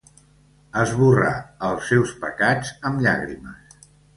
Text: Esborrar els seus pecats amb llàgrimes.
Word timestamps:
Esborrar 0.83 1.35
els 1.69 1.91
seus 1.91 2.15
pecats 2.27 2.73
amb 2.91 3.07
llàgrimes. 3.07 3.81